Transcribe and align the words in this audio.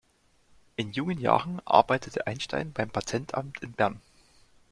In 0.77 0.93
jungen 0.93 1.19
Jahren 1.19 1.61
arbeitete 1.63 2.25
Einstein 2.25 2.73
beim 2.73 2.89
Patentamt 2.89 3.61
in 3.61 3.73
Bern. 3.73 4.01